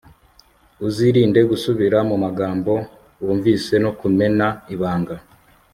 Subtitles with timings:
[0.87, 2.73] uzirinde gusubira mu magambo
[3.23, 5.15] wumvise no kumena ibanga